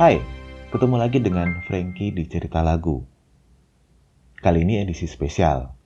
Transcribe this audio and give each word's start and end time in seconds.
Hai, 0.00 0.16
ketemu 0.72 0.96
lagi 0.96 1.20
dengan 1.20 1.60
Frankie 1.68 2.08
di 2.08 2.24
Cerita 2.24 2.64
Lagu. 2.64 3.04
Kali 4.40 4.64
ini 4.64 4.80
edisi 4.80 5.04
spesial, 5.04 5.76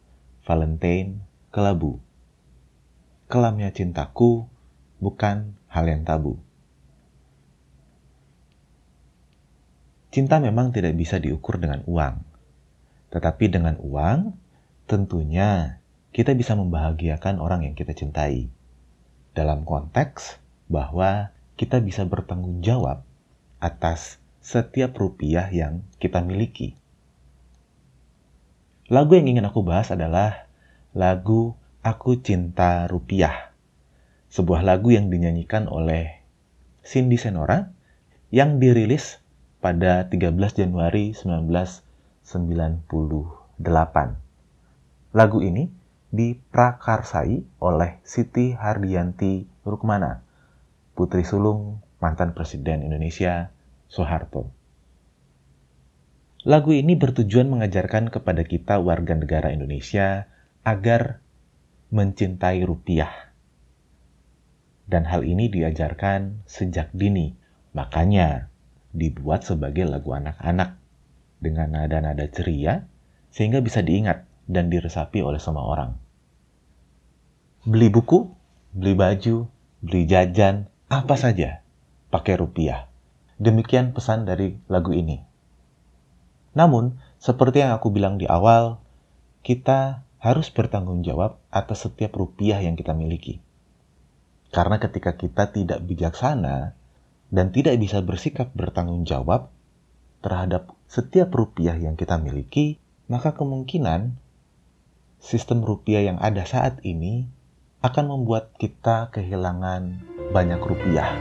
Valentine 0.46 1.18
Kelabu. 1.50 1.98
Kelamnya 3.26 3.74
cintaku 3.74 4.46
bukan 5.02 5.58
hal 5.66 5.90
yang 5.90 6.06
tabu. 6.06 6.38
Cinta 10.14 10.38
memang 10.38 10.70
tidak 10.70 10.94
bisa 10.94 11.18
diukur 11.18 11.58
dengan 11.58 11.82
uang. 11.82 12.22
Tetapi 13.10 13.50
dengan 13.50 13.82
uang, 13.82 14.30
tentunya 14.86 15.82
kita 16.14 16.38
bisa 16.38 16.54
membahagiakan 16.54 17.42
orang 17.42 17.66
yang 17.66 17.74
kita 17.74 17.90
cintai. 17.90 18.46
Dalam 19.34 19.66
konteks 19.66 20.38
bahwa 20.70 21.34
kita 21.58 21.82
bisa 21.82 22.06
bertanggung 22.06 22.62
jawab 22.62 23.02
atas 23.64 24.20
setiap 24.44 24.92
rupiah 25.00 25.48
yang 25.48 25.88
kita 25.96 26.20
miliki. 26.20 26.76
Lagu 28.92 29.16
yang 29.16 29.24
ingin 29.24 29.48
aku 29.48 29.64
bahas 29.64 29.88
adalah 29.88 30.44
lagu 30.92 31.56
Aku 31.80 32.20
Cinta 32.20 32.84
Rupiah. 32.84 33.56
Sebuah 34.28 34.60
lagu 34.60 34.92
yang 34.92 35.08
dinyanyikan 35.08 35.64
oleh 35.72 36.20
Cindy 36.84 37.16
Senora 37.16 37.72
yang 38.28 38.60
dirilis 38.60 39.24
pada 39.64 40.12
13 40.12 40.36
Januari 40.52 41.16
1998. 41.16 42.28
Lagu 45.16 45.38
ini 45.40 45.72
diprakarsai 46.12 47.64
oleh 47.64 47.96
Siti 48.04 48.52
Hardianti 48.52 49.48
Rukmana, 49.64 50.20
putri 50.92 51.24
sulung 51.24 51.80
mantan 52.04 52.36
Presiden 52.36 52.84
Indonesia 52.84 53.53
Soeharto. 53.94 54.50
Lagu 56.42 56.74
ini 56.74 56.98
bertujuan 56.98 57.46
mengajarkan 57.46 58.10
kepada 58.10 58.42
kita 58.42 58.82
warga 58.82 59.14
negara 59.14 59.54
Indonesia 59.54 60.26
agar 60.66 61.22
mencintai 61.94 62.66
rupiah. 62.66 63.30
Dan 64.90 65.06
hal 65.06 65.22
ini 65.22 65.46
diajarkan 65.46 66.42
sejak 66.50 66.90
dini, 66.90 67.38
makanya 67.70 68.50
dibuat 68.90 69.46
sebagai 69.46 69.86
lagu 69.86 70.10
anak-anak 70.10 70.74
dengan 71.38 71.78
nada-nada 71.78 72.26
ceria 72.26 72.90
sehingga 73.30 73.62
bisa 73.62 73.78
diingat 73.80 74.26
dan 74.50 74.74
diresapi 74.74 75.22
oleh 75.22 75.38
semua 75.38 75.70
orang 75.70 76.04
beli 77.64 77.88
buku, 77.88 78.28
beli 78.76 78.92
baju, 78.92 79.48
beli 79.80 80.04
jajan, 80.04 80.68
apa 80.92 81.16
saja, 81.16 81.64
pakai 82.12 82.36
rupiah. 82.36 82.92
Demikian 83.38 83.90
pesan 83.90 84.26
dari 84.26 84.54
lagu 84.70 84.94
ini. 84.94 85.18
Namun, 86.54 87.02
seperti 87.18 87.66
yang 87.66 87.74
aku 87.74 87.90
bilang 87.90 88.14
di 88.16 88.30
awal, 88.30 88.78
kita 89.42 90.06
harus 90.22 90.48
bertanggung 90.48 91.04
jawab 91.04 91.42
atas 91.50 91.84
setiap 91.84 92.14
rupiah 92.16 92.62
yang 92.62 92.78
kita 92.78 92.94
miliki. 92.94 93.42
Karena 94.54 94.78
ketika 94.78 95.18
kita 95.18 95.50
tidak 95.50 95.82
bijaksana 95.82 96.78
dan 97.34 97.50
tidak 97.50 97.74
bisa 97.76 97.98
bersikap 98.00 98.54
bertanggung 98.54 99.02
jawab 99.02 99.50
terhadap 100.22 100.72
setiap 100.86 101.34
rupiah 101.34 101.74
yang 101.74 101.98
kita 101.98 102.16
miliki, 102.22 102.78
maka 103.10 103.34
kemungkinan 103.34 104.16
sistem 105.18 105.66
rupiah 105.66 106.06
yang 106.06 106.22
ada 106.22 106.46
saat 106.46 106.80
ini 106.86 107.26
akan 107.84 108.16
membuat 108.16 108.56
kita 108.56 109.12
kehilangan 109.12 110.00
banyak 110.32 110.60
rupiah. 110.62 111.12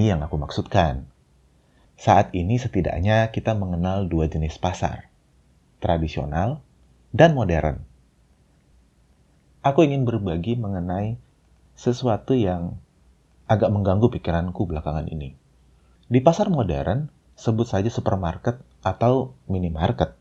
Ini 0.00 0.16
yang 0.16 0.24
aku 0.24 0.40
maksudkan. 0.40 1.04
Saat 2.00 2.32
ini 2.32 2.56
setidaknya 2.56 3.28
kita 3.36 3.52
mengenal 3.52 4.08
dua 4.08 4.32
jenis 4.32 4.56
pasar, 4.56 5.12
tradisional 5.76 6.64
dan 7.12 7.36
modern. 7.36 7.84
Aku 9.60 9.84
ingin 9.84 10.08
berbagi 10.08 10.56
mengenai 10.56 11.20
sesuatu 11.76 12.32
yang 12.32 12.80
agak 13.44 13.68
mengganggu 13.68 14.08
pikiranku 14.08 14.64
belakangan 14.64 15.04
ini. 15.04 15.36
Di 16.08 16.24
pasar 16.24 16.48
modern, 16.48 17.12
sebut 17.36 17.68
saja 17.68 17.92
supermarket 17.92 18.56
atau 18.80 19.36
minimarket. 19.52 20.16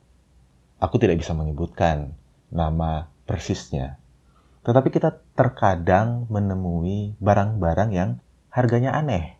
Aku 0.83 0.99
tidak 0.99 1.23
bisa 1.23 1.31
menyebutkan 1.31 2.19
nama 2.51 3.07
persisnya. 3.23 3.95
Tetapi 4.67 4.91
kita 4.91 5.23
terkadang 5.39 6.27
menemui 6.27 7.15
barang-barang 7.23 7.95
yang 7.95 8.19
harganya 8.51 8.91
aneh. 8.91 9.38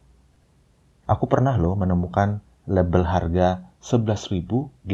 Aku 1.10 1.26
pernah 1.26 1.58
loh 1.58 1.74
menemukan 1.74 2.46
label 2.70 3.02
harga 3.02 3.66
11.855 3.82 4.86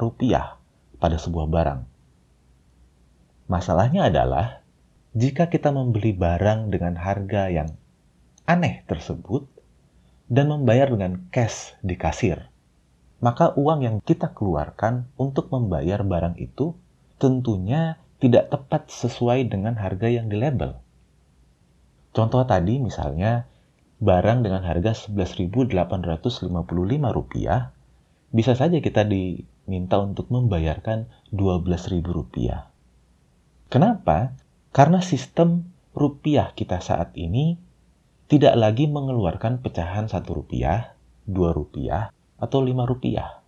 rupiah 0.00 0.56
pada 0.96 1.16
sebuah 1.20 1.46
barang. 1.52 1.80
Masalahnya 3.52 4.08
adalah 4.08 4.64
jika 5.12 5.52
kita 5.52 5.68
membeli 5.68 6.16
barang 6.16 6.72
dengan 6.72 6.96
harga 6.96 7.52
yang 7.52 7.68
aneh 8.48 8.80
tersebut, 8.88 9.44
dan 10.26 10.50
membayar 10.50 10.90
dengan 10.90 11.30
cash 11.30 11.78
di 11.86 11.94
kasir, 11.94 12.50
maka 13.22 13.54
uang 13.54 13.80
yang 13.86 13.96
kita 14.02 14.34
keluarkan 14.34 15.06
untuk 15.14 15.54
membayar 15.54 16.02
barang 16.02 16.34
itu 16.42 16.74
tentunya 17.16 18.02
tidak 18.18 18.50
tepat 18.50 18.90
sesuai 18.90 19.46
dengan 19.46 19.78
harga 19.78 20.10
yang 20.10 20.26
di 20.26 20.36
label. 20.36 20.82
Contoh 22.10 22.42
tadi 22.48 22.80
misalnya 22.80 23.46
barang 23.96 24.44
dengan 24.44 24.60
harga 24.60 25.08
Rp11.855 25.08 26.52
bisa 28.36 28.52
saja 28.52 28.78
kita 28.84 29.08
diminta 29.08 29.96
untuk 29.96 30.28
membayarkan 30.28 31.08
Rp12.000. 31.32 32.68
Kenapa? 33.72 34.36
Karena 34.76 35.00
sistem 35.00 35.72
rupiah 35.96 36.52
kita 36.52 36.84
saat 36.84 37.16
ini 37.16 37.56
tidak 38.28 38.58
lagi 38.58 38.84
mengeluarkan 38.90 39.64
pecahan 39.64 40.10
satu 40.12 40.44
rupiah, 40.44 40.92
dua 41.24 41.56
rupiah, 41.56 42.12
atau 42.36 42.60
lima 42.60 42.84
rupiah. 42.84 43.40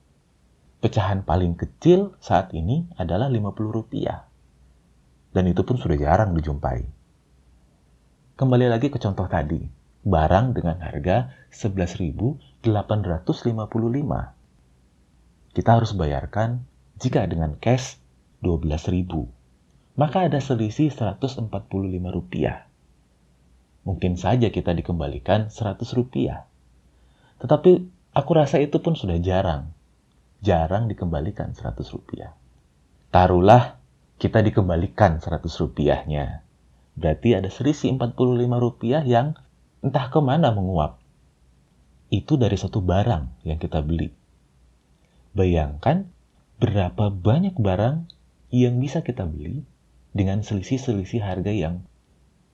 Pecahan 0.79 1.27
paling 1.27 1.59
kecil 1.59 2.15
saat 2.23 2.55
ini 2.55 2.87
adalah 2.95 3.27
50 3.27 3.51
rupiah. 3.75 4.31
Dan 5.35 5.51
itu 5.51 5.67
pun 5.67 5.75
sudah 5.75 5.99
jarang 5.99 6.31
dijumpai. 6.39 6.87
Kembali 8.39 8.71
lagi 8.71 8.87
ke 8.87 9.03
contoh 9.03 9.27
tadi. 9.27 9.78
Barang 10.09 10.57
dengan 10.57 10.81
harga 10.81 11.37
11.855. 11.53 12.65
Kita 15.53 15.71
harus 15.77 15.93
bayarkan 15.93 16.65
jika 16.97 17.29
dengan 17.29 17.61
cash 17.61 18.01
12.000. 18.41 20.01
Maka 20.01 20.33
ada 20.33 20.41
selisih 20.41 20.89
145 20.89 21.53
rupiah 22.09 22.69
mungkin 23.89 24.21
saja 24.21 24.53
kita 24.53 24.77
dikembalikan 24.77 25.49
100 25.49 25.81
rupiah. 25.97 26.45
Tetapi 27.41 27.89
aku 28.13 28.31
rasa 28.37 28.61
itu 28.61 28.85
pun 28.85 28.93
sudah 28.93 29.17
jarang. 29.17 29.73
Jarang 30.45 30.93
dikembalikan 30.93 31.57
100 31.57 31.81
rupiah. 31.97 32.37
Taruhlah 33.09 33.81
kita 34.21 34.45
dikembalikan 34.45 35.25
100 35.25 35.41
rupiahnya. 35.65 36.45
Berarti 37.01 37.33
ada 37.33 37.49
selisih 37.49 37.97
45 37.97 38.61
rupiah 38.61 39.01
yang 39.09 39.41
entah 39.85 40.11
ke 40.11 40.19
mana 40.19 40.51
menguap. 40.51 40.99
Itu 42.09 42.41
dari 42.41 42.57
satu 42.57 42.81
barang 42.81 43.45
yang 43.45 43.61
kita 43.61 43.85
beli. 43.85 44.11
Bayangkan 45.37 46.09
berapa 46.59 47.13
banyak 47.13 47.55
barang 47.61 48.09
yang 48.51 48.81
bisa 48.81 49.05
kita 49.05 49.29
beli 49.29 49.63
dengan 50.17 50.41
selisih-selisih 50.43 51.21
harga 51.23 51.53
yang 51.53 51.85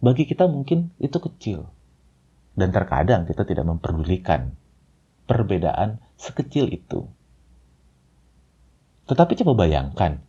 bagi 0.05 0.29
kita 0.29 0.45
mungkin 0.51 0.93
itu 1.01 1.17
kecil. 1.17 1.71
Dan 2.55 2.71
terkadang 2.71 3.27
kita 3.27 3.43
tidak 3.43 3.67
memperdulikan 3.67 4.55
perbedaan 5.27 5.99
sekecil 6.15 6.71
itu. 6.71 7.09
Tetapi 9.11 9.33
coba 9.43 9.67
bayangkan, 9.67 10.23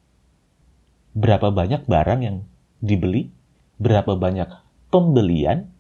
berapa 1.13 1.53
banyak 1.53 1.85
barang 1.85 2.19
yang 2.25 2.37
dibeli, 2.81 3.29
berapa 3.77 4.17
banyak 4.17 4.49
pembelian 4.89 5.74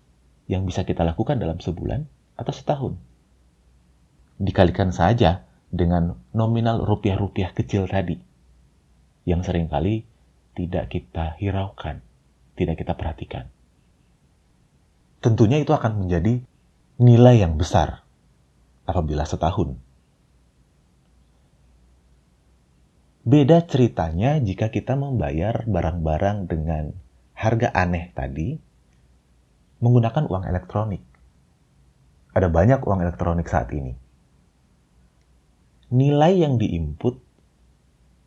yang 0.45 0.65
bisa 0.65 0.85
kita 0.85 1.01
lakukan 1.01 1.41
dalam 1.41 1.57
sebulan 1.57 2.05
atau 2.37 2.53
setahun. 2.53 2.93
Dikalikan 4.37 4.91
saja 4.91 5.47
dengan 5.71 6.19
nominal 6.35 6.83
rupiah-rupiah 6.83 7.55
kecil 7.55 7.87
tadi, 7.87 8.19
yang 9.25 9.41
sering 9.41 9.71
kali 9.71 10.05
tidak 10.53 10.91
kita 10.91 11.39
hiraukan, 11.39 12.03
tidak 12.55 12.79
kita 12.83 12.93
perhatikan 12.93 13.51
tentunya 15.25 15.57
itu 15.57 15.73
akan 15.73 16.05
menjadi 16.05 16.37
nilai 17.01 17.41
yang 17.41 17.57
besar 17.57 18.05
apabila 18.85 19.25
setahun. 19.25 19.73
Beda 23.25 23.65
ceritanya 23.65 24.37
jika 24.37 24.69
kita 24.69 24.93
membayar 24.93 25.65
barang-barang 25.65 26.45
dengan 26.45 26.93
harga 27.33 27.73
aneh 27.73 28.13
tadi 28.13 28.61
menggunakan 29.79 30.27
uang 30.27 30.43
elektronik. 30.47 31.03
Ada 32.35 32.51
banyak 32.51 32.83
uang 32.83 32.99
elektronik 33.03 33.47
saat 33.47 33.71
ini. 33.71 33.95
Nilai 35.95 36.33
yang 36.41 36.59
diinput 36.59 37.15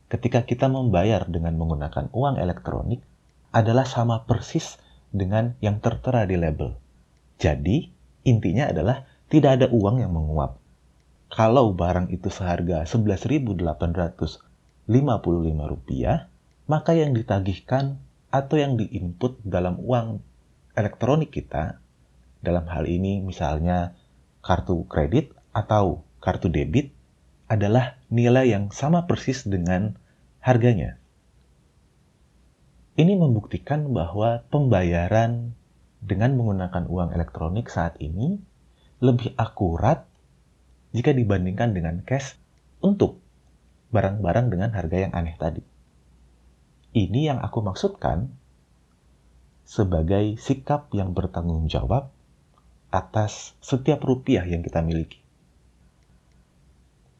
ketika 0.08 0.44
kita 0.48 0.72
membayar 0.72 1.28
dengan 1.28 1.56
menggunakan 1.60 2.08
uang 2.16 2.40
elektronik 2.40 3.04
adalah 3.52 3.84
sama 3.84 4.24
persis 4.24 4.80
dengan 5.12 5.56
yang 5.60 5.80
tertera 5.80 6.24
di 6.24 6.36
label. 6.36 6.76
Jadi, 7.40 7.88
intinya 8.24 8.68
adalah 8.68 9.04
tidak 9.28 9.60
ada 9.60 9.66
uang 9.68 10.00
yang 10.00 10.12
menguap. 10.12 10.56
Kalau 11.28 11.76
barang 11.76 12.08
itu 12.08 12.32
seharga 12.32 12.88
11.855 12.88 13.60
rupiah, 15.68 16.32
maka 16.64 16.92
yang 16.96 17.12
ditagihkan 17.12 18.00
atau 18.28 18.56
yang 18.56 18.76
diinput 18.80 19.40
dalam 19.44 19.76
uang 19.80 20.24
elektronik 20.78 21.34
kita, 21.34 21.82
dalam 22.38 22.70
hal 22.70 22.86
ini 22.86 23.18
misalnya 23.18 23.98
kartu 24.38 24.86
kredit 24.86 25.34
atau 25.50 26.06
kartu 26.22 26.46
debit, 26.46 26.94
adalah 27.50 27.98
nilai 28.06 28.54
yang 28.54 28.70
sama 28.70 29.10
persis 29.10 29.42
dengan 29.42 29.98
harganya. 30.38 31.02
Ini 32.94 33.18
membuktikan 33.18 33.90
bahwa 33.90 34.46
pembayaran 34.46 35.54
dengan 35.98 36.38
menggunakan 36.38 36.86
uang 36.86 37.10
elektronik 37.14 37.66
saat 37.66 37.98
ini 37.98 38.38
lebih 39.02 39.34
akurat 39.38 40.06
jika 40.94 41.10
dibandingkan 41.14 41.74
dengan 41.74 42.02
cash 42.06 42.38
untuk 42.82 43.18
barang-barang 43.90 44.46
dengan 44.50 44.70
harga 44.74 44.96
yang 45.08 45.12
aneh 45.14 45.34
tadi. 45.38 45.62
Ini 46.94 47.34
yang 47.34 47.38
aku 47.42 47.62
maksudkan 47.62 48.34
sebagai 49.68 50.40
sikap 50.40 50.88
yang 50.96 51.12
bertanggung 51.12 51.68
jawab 51.68 52.08
atas 52.88 53.52
setiap 53.60 54.00
rupiah 54.00 54.48
yang 54.48 54.64
kita 54.64 54.80
miliki. 54.80 55.20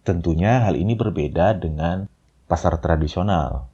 Tentunya 0.00 0.64
hal 0.64 0.80
ini 0.80 0.96
berbeda 0.96 1.60
dengan 1.60 2.08
pasar 2.48 2.80
tradisional 2.80 3.68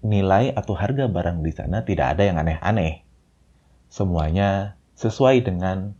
nilai 0.00 0.56
atau 0.56 0.72
harga 0.72 1.12
barang 1.12 1.44
di 1.44 1.52
sana 1.52 1.84
tidak 1.84 2.16
ada 2.16 2.24
yang 2.24 2.40
aneh-aneh. 2.40 3.04
Semuanya 3.92 4.80
sesuai 4.96 5.44
dengan 5.44 5.92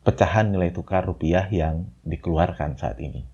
pecahan 0.00 0.48
nilai 0.48 0.72
tukar 0.72 1.04
rupiah 1.04 1.44
yang 1.52 1.92
dikeluarkan 2.08 2.80
saat 2.80 2.96
ini. 3.04 3.28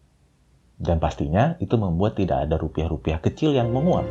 Dan 0.81 0.99
pastinya 0.99 1.55
itu 1.63 1.79
membuat 1.79 2.19
tidak 2.19 2.51
ada 2.51 2.59
rupiah-rupiah 2.59 3.23
kecil 3.23 3.55
yang 3.55 3.71
menguap. 3.71 4.09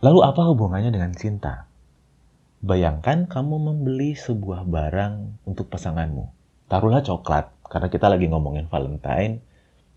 Lalu 0.00 0.18
apa 0.24 0.42
hubungannya 0.48 0.92
dengan 0.92 1.12
cinta? 1.12 1.68
Bayangkan 2.60 3.28
kamu 3.28 3.56
membeli 3.56 4.16
sebuah 4.16 4.68
barang 4.68 5.44
untuk 5.48 5.68
pasanganmu 5.72 6.40
taruhlah 6.70 7.02
coklat, 7.02 7.50
karena 7.66 7.90
kita 7.90 8.06
lagi 8.06 8.30
ngomongin 8.30 8.70
Valentine, 8.70 9.42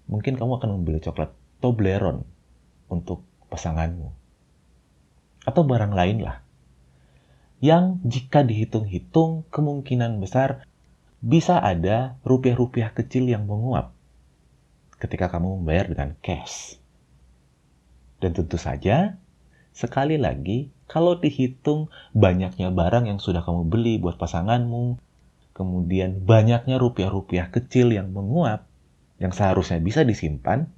mungkin 0.10 0.34
kamu 0.34 0.58
akan 0.58 0.70
membeli 0.82 0.98
coklat 1.06 1.30
Toblerone 1.62 2.26
untuk 2.90 3.22
pasanganmu. 3.54 4.10
Atau 5.46 5.62
barang 5.70 5.94
lain 5.94 6.26
lah. 6.26 6.42
Yang 7.62 8.02
jika 8.04 8.44
dihitung-hitung 8.44 9.48
kemungkinan 9.54 10.20
besar 10.20 10.66
bisa 11.24 11.64
ada 11.64 12.20
rupiah-rupiah 12.28 12.92
kecil 12.92 13.30
yang 13.30 13.48
menguap 13.48 13.96
ketika 15.00 15.32
kamu 15.32 15.62
membayar 15.62 15.88
dengan 15.88 16.20
cash. 16.20 16.76
Dan 18.20 18.36
tentu 18.36 18.60
saja, 18.60 19.16
sekali 19.74 20.22
lagi, 20.22 20.70
kalau 20.86 21.18
dihitung 21.18 21.90
banyaknya 22.14 22.70
barang 22.70 23.10
yang 23.10 23.20
sudah 23.20 23.42
kamu 23.42 23.66
beli 23.68 23.98
buat 23.98 24.22
pasanganmu, 24.22 25.02
kemudian 25.58 26.26
banyaknya 26.26 26.78
rupiah-rupiah 26.78 27.50
kecil 27.50 27.94
yang 27.94 28.14
menguap, 28.14 28.66
yang 29.22 29.34
seharusnya 29.34 29.82
bisa 29.82 30.02
disimpan, 30.08 30.70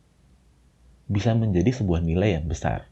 bisa 1.06 1.38
menjadi 1.38 1.71
sebuah 1.71 2.01
nilai 2.01 2.39
yang 2.39 2.47
besar. 2.50 2.89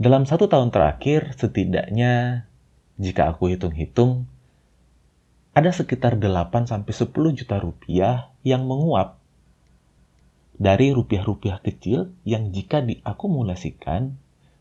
Dalam 0.00 0.24
satu 0.24 0.48
tahun 0.48 0.72
terakhir, 0.72 1.36
setidaknya 1.36 2.48
jika 2.96 3.36
aku 3.36 3.52
hitung-hitung, 3.52 4.24
ada 5.52 5.68
sekitar 5.76 6.16
8-10 6.16 6.88
juta 7.36 7.56
rupiah 7.60 8.32
yang 8.40 8.64
menguap 8.64 9.19
dari 10.60 10.92
rupiah-rupiah 10.92 11.64
kecil 11.64 12.12
yang 12.28 12.52
jika 12.52 12.84
diakumulasikan 12.84 14.12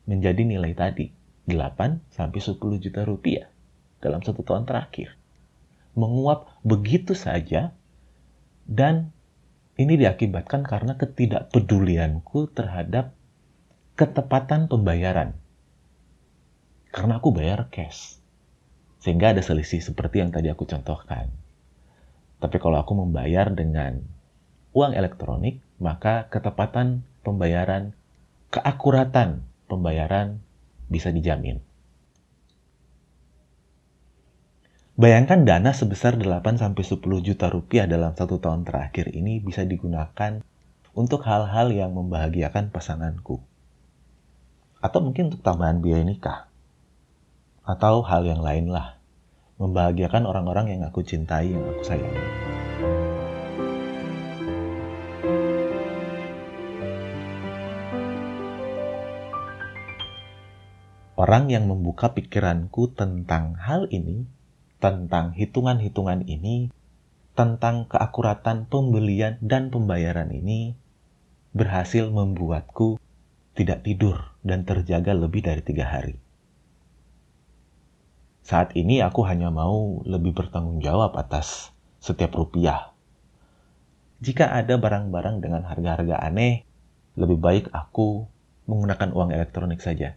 menjadi 0.07 0.47
nilai 0.47 0.71
tadi, 0.71 1.11
8-10 1.51 2.55
juta 2.79 3.03
rupiah 3.03 3.51
dalam 3.99 4.23
satu 4.23 4.39
tahun 4.47 4.63
terakhir. 4.63 5.19
Menguap 5.99 6.47
begitu 6.63 7.11
saja 7.11 7.75
dan 8.63 9.11
ini 9.75 9.99
diakibatkan 9.99 10.63
karena 10.63 10.95
ketidakpedulianku 10.95 12.47
terhadap 12.55 13.11
ketepatan 13.99 14.71
pembayaran. 14.71 15.35
Karena 16.95 17.19
aku 17.19 17.35
bayar 17.35 17.67
cash. 17.67 18.23
Sehingga 19.03 19.35
ada 19.35 19.43
selisih 19.43 19.83
seperti 19.83 20.23
yang 20.23 20.31
tadi 20.31 20.47
aku 20.47 20.63
contohkan. 20.63 21.27
Tapi 22.39 22.55
kalau 22.55 22.79
aku 22.79 22.95
membayar 22.95 23.51
dengan 23.51 23.99
uang 24.79 24.95
elektronik, 24.95 25.59
maka 25.83 26.31
ketepatan 26.31 27.03
pembayaran, 27.27 27.91
keakuratan 28.47 29.43
pembayaran 29.67 30.39
bisa 30.87 31.11
dijamin. 31.11 31.59
Bayangkan 34.99 35.47
dana 35.47 35.71
sebesar 35.71 36.19
8-10 36.19 36.99
juta 37.23 37.47
rupiah 37.47 37.87
dalam 37.87 38.15
satu 38.15 38.39
tahun 38.39 38.67
terakhir 38.67 39.15
ini 39.15 39.39
bisa 39.39 39.63
digunakan 39.63 40.43
untuk 40.91 41.23
hal-hal 41.23 41.71
yang 41.71 41.95
membahagiakan 41.95 42.71
pasanganku. 42.71 43.39
Atau 44.83 44.99
mungkin 44.99 45.31
untuk 45.31 45.39
tambahan 45.39 45.79
biaya 45.79 46.03
nikah. 46.03 46.51
Atau 47.63 48.03
hal 48.03 48.27
yang 48.27 48.43
lain 48.43 48.75
lah. 48.75 48.99
Membahagiakan 49.59 50.27
orang-orang 50.27 50.75
yang 50.75 50.83
aku 50.83 51.03
cintai, 51.03 51.51
yang 51.51 51.63
aku 51.63 51.83
sayangi. 51.83 52.58
Orang 61.19 61.51
yang 61.51 61.67
membuka 61.67 62.15
pikiranku 62.15 62.95
tentang 62.95 63.59
hal 63.59 63.91
ini 63.91 64.23
tentang 64.79 65.35
hitungan-hitungan 65.35 66.23
ini, 66.23 66.71
tentang 67.35 67.91
keakuratan 67.91 68.71
pembelian 68.71 69.35
dan 69.43 69.67
pembayaran 69.67 70.31
ini, 70.31 70.79
berhasil 71.51 72.07
membuatku 72.07 72.95
tidak 73.51 73.83
tidur 73.83 74.31
dan 74.47 74.63
terjaga 74.63 75.11
lebih 75.11 75.43
dari 75.43 75.59
tiga 75.59 75.91
hari. 75.91 76.15
Saat 78.47 78.79
ini 78.79 79.03
aku 79.03 79.27
hanya 79.27 79.51
mau 79.51 79.99
lebih 80.07 80.31
bertanggung 80.31 80.79
jawab 80.79 81.19
atas 81.19 81.75
setiap 81.99 82.31
rupiah. 82.39 82.95
Jika 84.23 84.55
ada 84.55 84.79
barang-barang 84.79 85.43
dengan 85.43 85.67
harga-harga 85.67 86.15
aneh, 86.23 86.63
lebih 87.19 87.35
baik 87.35 87.65
aku 87.75 88.23
menggunakan 88.71 89.11
uang 89.11 89.35
elektronik 89.35 89.83
saja. 89.83 90.15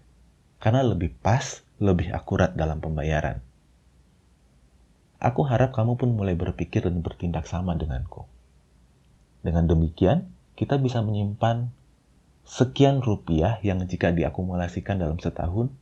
Karena 0.63 0.87
lebih 0.87 1.11
pas, 1.19 1.67
lebih 1.83 2.15
akurat 2.15 2.55
dalam 2.55 2.79
pembayaran. 2.79 3.43
Aku 5.19 5.43
harap 5.43 5.75
kamu 5.75 5.99
pun 5.99 6.15
mulai 6.15 6.39
berpikir 6.39 6.87
dan 6.87 7.03
bertindak 7.03 7.51
sama 7.51 7.75
denganku. 7.75 8.31
Dengan 9.43 9.67
demikian, 9.67 10.31
kita 10.55 10.79
bisa 10.79 11.03
menyimpan 11.03 11.75
sekian 12.47 13.03
rupiah 13.03 13.59
yang 13.67 13.83
jika 13.91 14.15
diakumulasikan 14.15 15.03
dalam 15.03 15.19
setahun 15.19 15.75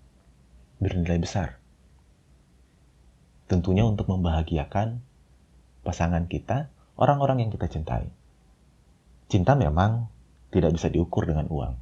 bernilai 0.80 1.20
besar. 1.20 1.60
Tentunya 3.52 3.84
untuk 3.84 4.08
membahagiakan 4.08 5.04
pasangan 5.84 6.24
kita, 6.24 6.72
orang-orang 6.96 7.44
yang 7.44 7.50
kita 7.52 7.68
cintai. 7.68 8.08
Cinta 9.28 9.52
memang 9.60 10.08
tidak 10.48 10.72
bisa 10.72 10.88
diukur 10.88 11.28
dengan 11.28 11.52
uang. 11.52 11.76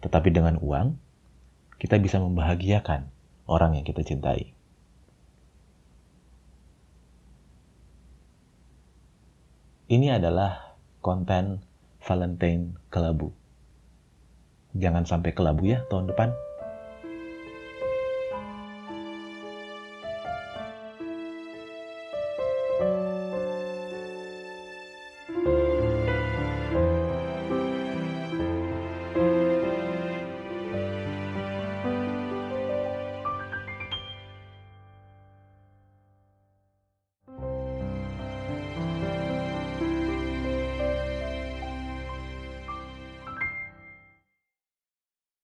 Tetapi 0.00 0.28
dengan 0.32 0.56
uang, 0.56 1.11
kita 1.82 1.98
bisa 1.98 2.22
membahagiakan 2.22 3.10
orang 3.50 3.74
yang 3.74 3.82
kita 3.82 4.06
cintai. 4.06 4.54
Ini 9.90 10.14
adalah 10.14 10.78
konten 11.02 11.66
Valentine 12.06 12.78
kelabu. 12.86 13.34
Jangan 14.78 15.10
sampai 15.10 15.34
kelabu 15.34 15.74
ya 15.74 15.82
tahun 15.90 16.14
depan. 16.14 16.30